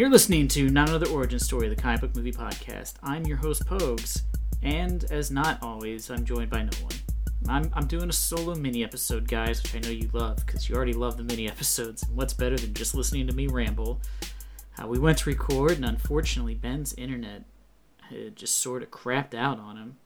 You're 0.00 0.08
listening 0.08 0.48
to 0.48 0.70
Not 0.70 0.88
Another 0.88 1.10
Origin 1.10 1.38
Story, 1.38 1.68
the 1.68 1.76
comic 1.76 2.00
book 2.00 2.16
movie 2.16 2.32
podcast. 2.32 2.94
I'm 3.02 3.26
your 3.26 3.36
host, 3.36 3.66
Pogues, 3.66 4.22
and 4.62 5.04
as 5.10 5.30
not 5.30 5.62
always, 5.62 6.08
I'm 6.08 6.24
joined 6.24 6.48
by 6.48 6.62
no 6.62 6.70
one. 6.80 6.94
I'm, 7.46 7.70
I'm 7.74 7.86
doing 7.86 8.08
a 8.08 8.12
solo 8.14 8.54
mini 8.54 8.82
episode, 8.82 9.28
guys, 9.28 9.62
which 9.62 9.74
I 9.76 9.80
know 9.80 9.90
you 9.90 10.08
love 10.14 10.38
because 10.38 10.70
you 10.70 10.74
already 10.74 10.94
love 10.94 11.18
the 11.18 11.22
mini 11.22 11.46
episodes. 11.46 12.02
And 12.02 12.16
what's 12.16 12.32
better 12.32 12.56
than 12.56 12.72
just 12.72 12.94
listening 12.94 13.26
to 13.26 13.34
me 13.34 13.46
ramble? 13.46 14.00
How 14.70 14.88
we 14.88 14.98
went 14.98 15.18
to 15.18 15.28
record, 15.28 15.72
and 15.72 15.84
unfortunately, 15.84 16.54
Ben's 16.54 16.94
internet 16.94 17.44
had 18.08 18.36
just 18.36 18.54
sort 18.54 18.82
of 18.82 18.90
crapped 18.90 19.34
out 19.34 19.58
on 19.58 19.76
him. 19.76 19.98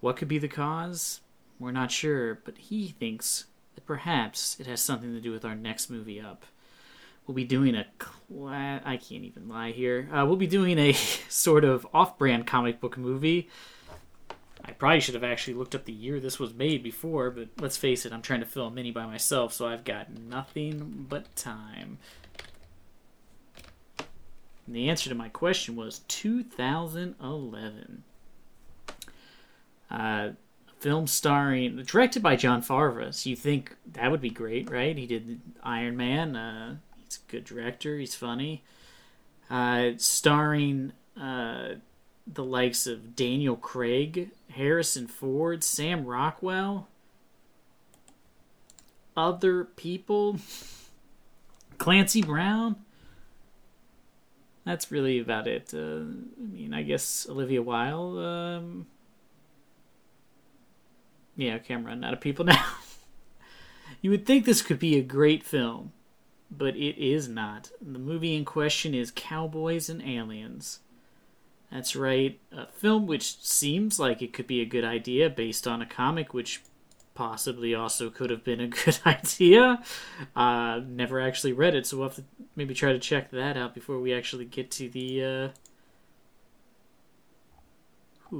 What 0.00 0.18
could 0.18 0.28
be 0.28 0.36
the 0.36 0.46
cause? 0.46 1.22
We're 1.58 1.72
not 1.72 1.90
sure, 1.90 2.34
but 2.44 2.58
he 2.58 2.88
thinks 2.88 3.46
that 3.76 3.86
perhaps 3.86 4.60
it 4.60 4.66
has 4.66 4.82
something 4.82 5.14
to 5.14 5.22
do 5.22 5.32
with 5.32 5.46
our 5.46 5.56
next 5.56 5.88
movie 5.88 6.20
up. 6.20 6.44
We'll 7.26 7.34
be 7.34 7.44
doing 7.44 7.74
a 7.74 7.86
cla- 7.98 8.80
I 8.84 8.96
can't 8.96 9.24
even 9.24 9.48
lie 9.48 9.72
here. 9.72 10.08
Uh, 10.12 10.24
we'll 10.26 10.36
be 10.36 10.46
doing 10.46 10.78
a 10.78 10.92
sort 11.28 11.64
of 11.64 11.86
off-brand 11.94 12.46
comic 12.46 12.80
book 12.80 12.98
movie. 12.98 13.48
I 14.64 14.72
probably 14.72 15.00
should 15.00 15.14
have 15.14 15.24
actually 15.24 15.54
looked 15.54 15.74
up 15.74 15.84
the 15.84 15.92
year 15.92 16.20
this 16.20 16.38
was 16.38 16.54
made 16.54 16.82
before, 16.82 17.30
but 17.30 17.48
let's 17.58 17.76
face 17.76 18.06
it, 18.06 18.12
I'm 18.12 18.22
trying 18.22 18.40
to 18.40 18.46
fill 18.46 18.68
a 18.68 18.70
mini 18.70 18.92
by 18.92 19.06
myself, 19.06 19.52
so 19.52 19.66
I've 19.66 19.84
got 19.84 20.16
nothing 20.16 21.06
but 21.08 21.34
time. 21.34 21.98
And 24.66 24.76
the 24.76 24.88
answer 24.88 25.08
to 25.08 25.14
my 25.14 25.28
question 25.28 25.74
was 25.74 26.00
2011. 26.08 28.04
Uh, 29.90 30.30
film 30.78 31.06
starring, 31.06 31.76
directed 31.82 32.22
by 32.22 32.36
Jon 32.36 32.62
Favreau. 32.62 33.12
So 33.12 33.30
you 33.30 33.36
think 33.36 33.76
that 33.92 34.10
would 34.10 34.20
be 34.20 34.30
great, 34.30 34.70
right? 34.70 34.96
He 34.96 35.06
did 35.06 35.40
Iron 35.62 35.96
Man. 35.96 36.36
Uh, 36.36 36.76
good 37.32 37.44
director. 37.44 37.98
He's 37.98 38.14
funny. 38.14 38.62
Uh, 39.50 39.92
starring 39.96 40.92
uh, 41.20 41.70
the 42.26 42.44
likes 42.44 42.86
of 42.86 43.16
Daniel 43.16 43.56
Craig, 43.56 44.30
Harrison 44.50 45.06
Ford, 45.06 45.64
Sam 45.64 46.04
Rockwell, 46.04 46.88
other 49.16 49.64
people, 49.64 50.36
Clancy 51.78 52.22
Brown. 52.22 52.76
That's 54.64 54.92
really 54.92 55.18
about 55.18 55.48
it. 55.48 55.72
Uh, 55.74 55.78
I 55.78 56.46
mean, 56.52 56.72
I 56.72 56.82
guess 56.82 57.26
Olivia 57.28 57.62
Wilde. 57.62 58.18
Um, 58.18 58.86
yeah, 61.34 61.54
okay, 61.56 61.74
I'm 61.74 61.84
running 61.84 62.04
out 62.04 62.12
of 62.12 62.20
people 62.20 62.44
now. 62.46 62.64
you 64.02 64.10
would 64.10 64.26
think 64.26 64.44
this 64.44 64.62
could 64.62 64.78
be 64.78 64.98
a 64.98 65.02
great 65.02 65.42
film, 65.42 65.92
but 66.56 66.76
it 66.76 67.02
is 67.02 67.28
not. 67.28 67.70
The 67.80 67.98
movie 67.98 68.36
in 68.36 68.44
question 68.44 68.94
is 68.94 69.10
Cowboys 69.14 69.88
and 69.88 70.02
Aliens. 70.02 70.80
That's 71.70 71.96
right, 71.96 72.38
a 72.52 72.66
film 72.66 73.06
which 73.06 73.42
seems 73.42 73.98
like 73.98 74.20
it 74.20 74.34
could 74.34 74.46
be 74.46 74.60
a 74.60 74.66
good 74.66 74.84
idea 74.84 75.30
based 75.30 75.66
on 75.66 75.80
a 75.80 75.86
comic 75.86 76.34
which 76.34 76.62
possibly 77.14 77.74
also 77.74 78.10
could 78.10 78.28
have 78.28 78.44
been 78.44 78.60
a 78.60 78.68
good 78.84 78.98
idea. 79.06 79.82
Uh, 80.36 80.80
never 80.86 81.20
actually 81.20 81.54
read 81.54 81.74
it, 81.74 81.86
so 81.86 81.96
we'll 81.96 82.08
have 82.08 82.16
to 82.16 82.24
maybe 82.54 82.74
try 82.74 82.92
to 82.92 82.98
check 82.98 83.30
that 83.30 83.56
out 83.56 83.74
before 83.74 83.98
we 83.98 84.12
actually 84.12 84.44
get 84.44 84.70
to 84.72 84.88
the 84.90 85.24
uh, 88.30 88.38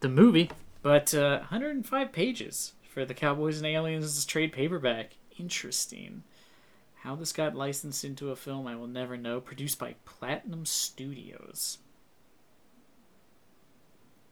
the 0.00 0.08
movie. 0.08 0.50
But 0.80 1.14
uh, 1.14 1.38
105 1.38 2.12
pages 2.12 2.72
for 2.88 3.04
the 3.04 3.14
Cowboys 3.14 3.58
and 3.58 3.66
Aliens 3.66 4.24
trade 4.24 4.52
paperback. 4.52 5.16
Interesting. 5.38 6.22
How 7.04 7.14
this 7.14 7.34
got 7.34 7.54
licensed 7.54 8.02
into 8.02 8.30
a 8.30 8.36
film, 8.36 8.66
I 8.66 8.76
will 8.76 8.86
never 8.86 9.18
know. 9.18 9.38
Produced 9.38 9.78
by 9.78 9.94
Platinum 10.06 10.64
Studios. 10.64 11.76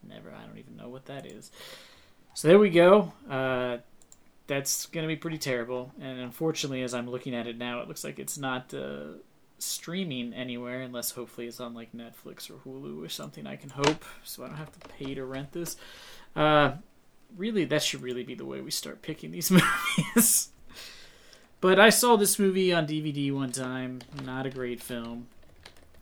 Never, 0.02 0.30
I 0.30 0.46
don't 0.46 0.56
even 0.56 0.78
know 0.78 0.88
what 0.88 1.04
that 1.04 1.26
is. 1.26 1.50
So 2.32 2.48
there 2.48 2.58
we 2.58 2.70
go. 2.70 3.12
Uh, 3.28 3.78
that's 4.46 4.86
going 4.86 5.02
to 5.02 5.08
be 5.08 5.16
pretty 5.16 5.36
terrible. 5.36 5.92
And 6.00 6.18
unfortunately, 6.20 6.80
as 6.80 6.94
I'm 6.94 7.10
looking 7.10 7.34
at 7.34 7.46
it 7.46 7.58
now, 7.58 7.82
it 7.82 7.88
looks 7.88 8.04
like 8.04 8.18
it's 8.18 8.38
not 8.38 8.72
uh, 8.72 9.18
streaming 9.58 10.32
anywhere, 10.32 10.80
unless 10.80 11.10
hopefully 11.10 11.48
it's 11.48 11.60
on 11.60 11.74
like 11.74 11.92
Netflix 11.92 12.48
or 12.48 12.54
Hulu 12.54 13.04
or 13.04 13.10
something. 13.10 13.46
I 13.46 13.56
can 13.56 13.68
hope, 13.68 14.02
so 14.24 14.44
I 14.44 14.46
don't 14.46 14.56
have 14.56 14.72
to 14.72 14.88
pay 14.88 15.14
to 15.14 15.26
rent 15.26 15.52
this. 15.52 15.76
Uh, 16.34 16.76
really, 17.36 17.66
that 17.66 17.82
should 17.82 18.00
really 18.00 18.24
be 18.24 18.34
the 18.34 18.46
way 18.46 18.62
we 18.62 18.70
start 18.70 19.02
picking 19.02 19.30
these 19.30 19.50
movies. 20.16 20.48
But 21.62 21.78
I 21.78 21.90
saw 21.90 22.16
this 22.16 22.40
movie 22.40 22.72
on 22.72 22.88
DVD 22.88 23.32
one 23.32 23.52
time. 23.52 24.00
Not 24.24 24.46
a 24.46 24.50
great 24.50 24.82
film. 24.82 25.28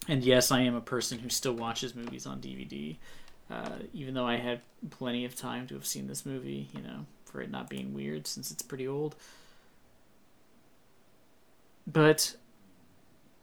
And 0.09 0.25
yes, 0.25 0.50
I 0.50 0.62
am 0.62 0.75
a 0.75 0.81
person 0.81 1.19
who 1.19 1.28
still 1.28 1.53
watches 1.53 1.94
movies 1.94 2.26
on 2.26 2.41
DVD. 2.41 2.97
Uh, 3.50 3.76
even 3.93 4.15
though 4.15 4.26
I 4.26 4.37
had 4.37 4.62
plenty 4.88 5.26
of 5.26 5.37
time 5.37 5.66
to 5.66 5.75
have 5.75 5.84
seen 5.84 6.06
this 6.06 6.25
movie, 6.25 6.69
you 6.75 6.81
know, 6.81 7.04
for 7.26 7.43
it 7.43 7.50
not 7.50 7.69
being 7.69 7.93
weird 7.93 8.26
since 8.26 8.50
it's 8.50 8.62
pretty 8.62 8.88
old. 8.88 9.16
But 11.87 12.37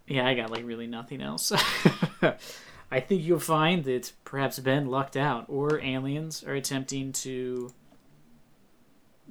yeah, 0.08 0.26
I 0.28 0.34
got 0.34 0.50
like 0.50 0.66
really 0.66 0.88
nothing 0.88 1.22
else. 1.22 1.52
I 2.92 3.00
think 3.00 3.24
you'll 3.24 3.40
find 3.40 3.84
that 3.84 4.12
perhaps 4.24 4.58
Ben 4.58 4.88
lucked 4.88 5.18
out, 5.18 5.46
or 5.50 5.80
aliens 5.82 6.44
are 6.44 6.54
attempting 6.54 7.12
to 7.12 7.74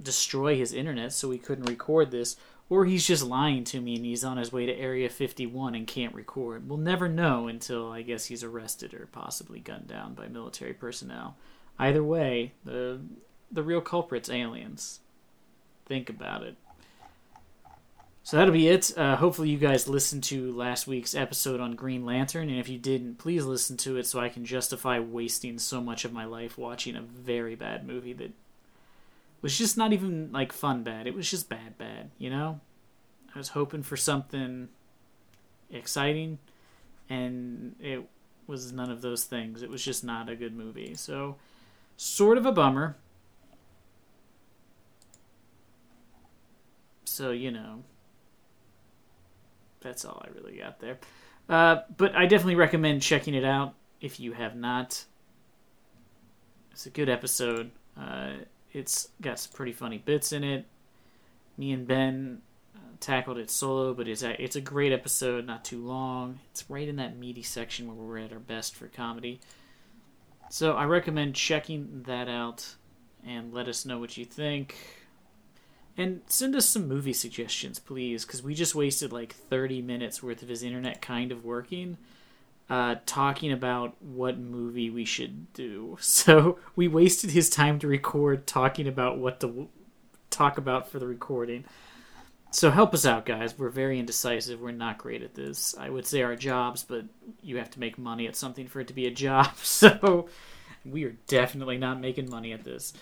destroy 0.00 0.56
his 0.56 0.72
internet 0.72 1.12
so 1.12 1.30
he 1.30 1.38
couldn't 1.38 1.64
record 1.64 2.10
this, 2.10 2.36
or 2.68 2.84
he's 2.84 3.06
just 3.06 3.22
lying 3.22 3.64
to 3.64 3.80
me 3.80 3.96
and 3.96 4.04
he's 4.04 4.24
on 4.24 4.36
his 4.36 4.52
way 4.52 4.66
to 4.66 4.72
Area 4.72 5.08
51 5.08 5.74
and 5.74 5.86
can't 5.86 6.14
record. 6.14 6.68
We'll 6.68 6.78
never 6.78 7.08
know 7.08 7.46
until 7.46 7.92
I 7.92 8.02
guess 8.02 8.26
he's 8.26 8.42
arrested 8.42 8.92
or 8.92 9.08
possibly 9.12 9.60
gunned 9.60 9.86
down 9.86 10.14
by 10.14 10.26
military 10.26 10.72
personnel. 10.72 11.36
Either 11.78 12.02
way, 12.02 12.52
the 12.64 13.00
the 13.50 13.62
real 13.62 13.80
culprit's 13.80 14.28
aliens. 14.28 15.00
Think 15.84 16.10
about 16.10 16.42
it. 16.42 16.56
So 18.24 18.36
that'll 18.36 18.52
be 18.52 18.66
it. 18.66 18.92
Uh, 18.98 19.14
hopefully, 19.14 19.50
you 19.50 19.56
guys 19.56 19.86
listened 19.86 20.24
to 20.24 20.52
last 20.52 20.88
week's 20.88 21.14
episode 21.14 21.60
on 21.60 21.76
Green 21.76 22.04
Lantern, 22.04 22.48
and 22.48 22.58
if 22.58 22.68
you 22.68 22.76
didn't, 22.76 23.18
please 23.18 23.44
listen 23.44 23.76
to 23.76 23.98
it 23.98 24.06
so 24.06 24.18
I 24.18 24.30
can 24.30 24.44
justify 24.44 24.98
wasting 24.98 25.60
so 25.60 25.80
much 25.80 26.04
of 26.04 26.12
my 26.12 26.24
life 26.24 26.58
watching 26.58 26.96
a 26.96 27.02
very 27.02 27.54
bad 27.54 27.86
movie 27.86 28.14
that 28.14 28.32
was 29.46 29.56
just 29.56 29.76
not 29.76 29.92
even 29.92 30.32
like 30.32 30.52
fun 30.52 30.82
bad. 30.82 31.06
It 31.06 31.14
was 31.14 31.30
just 31.30 31.48
bad 31.48 31.78
bad, 31.78 32.10
you 32.18 32.30
know? 32.30 32.58
I 33.32 33.38
was 33.38 33.50
hoping 33.50 33.84
for 33.84 33.96
something 33.96 34.68
exciting 35.70 36.40
and 37.08 37.76
it 37.78 38.08
was 38.48 38.72
none 38.72 38.90
of 38.90 39.02
those 39.02 39.22
things. 39.22 39.62
It 39.62 39.70
was 39.70 39.84
just 39.84 40.02
not 40.02 40.28
a 40.28 40.34
good 40.34 40.52
movie. 40.52 40.94
So 40.96 41.36
sort 41.96 42.38
of 42.38 42.44
a 42.44 42.50
bummer. 42.50 42.96
So, 47.04 47.30
you 47.30 47.52
know, 47.52 47.84
that's 49.80 50.04
all 50.04 50.20
I 50.26 50.36
really 50.36 50.58
got 50.58 50.80
there. 50.80 50.98
Uh, 51.48 51.82
but 51.96 52.16
I 52.16 52.26
definitely 52.26 52.56
recommend 52.56 53.00
checking 53.00 53.34
it 53.34 53.44
out 53.44 53.74
if 54.00 54.18
you 54.18 54.32
have 54.32 54.56
not. 54.56 55.04
It's 56.72 56.86
a 56.86 56.90
good 56.90 57.08
episode. 57.08 57.70
Uh, 57.96 58.32
it's 58.76 59.08
got 59.22 59.38
some 59.38 59.52
pretty 59.54 59.72
funny 59.72 59.96
bits 59.96 60.32
in 60.32 60.44
it. 60.44 60.66
Me 61.56 61.72
and 61.72 61.86
Ben 61.86 62.42
uh, 62.76 62.80
tackled 63.00 63.38
it 63.38 63.50
solo, 63.50 63.94
but 63.94 64.06
it's 64.06 64.22
a, 64.22 64.40
it's 64.40 64.54
a 64.54 64.60
great 64.60 64.92
episode, 64.92 65.46
not 65.46 65.64
too 65.64 65.82
long. 65.82 66.40
It's 66.50 66.68
right 66.68 66.86
in 66.86 66.96
that 66.96 67.16
meaty 67.16 67.42
section 67.42 67.86
where 67.86 67.96
we're 67.96 68.18
at 68.18 68.32
our 68.34 68.38
best 68.38 68.74
for 68.74 68.88
comedy. 68.88 69.40
So 70.50 70.74
I 70.74 70.84
recommend 70.84 71.34
checking 71.34 72.02
that 72.06 72.28
out 72.28 72.76
and 73.26 73.54
let 73.54 73.66
us 73.66 73.86
know 73.86 73.98
what 73.98 74.18
you 74.18 74.26
think. 74.26 74.76
And 75.96 76.20
send 76.26 76.54
us 76.54 76.68
some 76.68 76.86
movie 76.86 77.14
suggestions, 77.14 77.78
please, 77.78 78.26
because 78.26 78.42
we 78.42 78.54
just 78.54 78.74
wasted 78.74 79.10
like 79.10 79.34
30 79.34 79.80
minutes 79.80 80.22
worth 80.22 80.42
of 80.42 80.50
his 80.50 80.62
internet 80.62 81.00
kind 81.00 81.32
of 81.32 81.46
working 81.46 81.96
uh, 82.68 82.96
talking 83.06 83.52
about 83.52 83.94
what 84.02 84.38
movie 84.38 84.90
we 84.90 85.04
should 85.04 85.52
do. 85.52 85.96
So 86.26 86.58
we 86.74 86.88
wasted 86.88 87.30
his 87.30 87.48
time 87.48 87.78
to 87.80 87.86
record 87.86 88.46
talking 88.46 88.88
about 88.88 89.18
what 89.18 89.40
to 89.40 89.68
talk 90.30 90.58
about 90.58 90.88
for 90.88 90.98
the 90.98 91.06
recording. 91.06 91.64
So 92.50 92.70
help 92.70 92.94
us 92.94 93.04
out, 93.04 93.26
guys. 93.26 93.58
We're 93.58 93.68
very 93.68 93.98
indecisive. 93.98 94.60
We're 94.60 94.72
not 94.72 94.98
great 94.98 95.22
at 95.22 95.34
this. 95.34 95.76
I 95.78 95.90
would 95.90 96.06
say 96.06 96.22
our 96.22 96.36
jobs, 96.36 96.84
but 96.84 97.04
you 97.42 97.58
have 97.58 97.70
to 97.72 97.80
make 97.80 97.98
money 97.98 98.26
at 98.26 98.36
something 98.36 98.66
for 98.66 98.80
it 98.80 98.88
to 98.88 98.94
be 98.94 99.06
a 99.06 99.10
job. 99.10 99.48
So 99.62 100.28
we 100.84 101.04
are 101.04 101.16
definitely 101.26 101.76
not 101.76 102.00
making 102.00 102.30
money 102.30 102.52
at 102.52 102.64
this. 102.64 102.92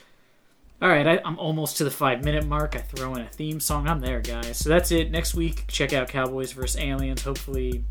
All 0.82 0.88
right, 0.88 1.06
I, 1.06 1.20
am 1.24 1.38
almost 1.38 1.76
to 1.78 1.84
the 1.84 1.90
five 1.90 2.24
minute 2.24 2.46
mark. 2.46 2.74
I 2.74 2.80
throw 2.80 3.14
in 3.14 3.22
a 3.22 3.28
theme 3.28 3.60
song. 3.60 3.86
I'm 3.86 4.00
there, 4.00 4.20
guys. 4.20 4.56
So 4.58 4.68
that's 4.68 4.90
it. 4.90 5.10
Next 5.10 5.34
week, 5.34 5.64
check 5.68 5.92
out 5.92 6.08
Cowboys 6.08 6.52
vs. 6.52 6.80
Aliens. 6.80 7.22
Hopefully, 7.22 7.84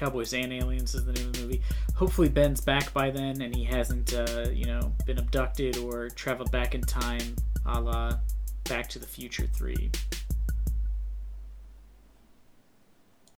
Cowboys 0.00 0.32
and 0.32 0.50
Aliens 0.50 0.94
is 0.94 1.04
the 1.04 1.12
name 1.12 1.26
of 1.26 1.34
the 1.34 1.42
movie. 1.42 1.60
Hopefully, 1.94 2.30
Ben's 2.30 2.62
back 2.62 2.90
by 2.94 3.10
then 3.10 3.42
and 3.42 3.54
he 3.54 3.64
hasn't, 3.64 4.14
uh, 4.14 4.46
you 4.50 4.64
know, 4.64 4.94
been 5.04 5.18
abducted 5.18 5.76
or 5.76 6.08
traveled 6.08 6.50
back 6.50 6.74
in 6.74 6.80
time 6.80 7.36
a 7.66 7.78
la 7.78 8.18
Back 8.64 8.88
to 8.88 8.98
the 8.98 9.06
Future 9.06 9.46
3. 9.52 9.90